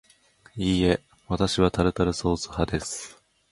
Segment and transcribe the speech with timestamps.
[0.55, 3.21] いいえ、わたしはタルタルソース派です